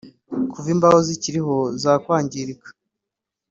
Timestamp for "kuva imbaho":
0.51-0.99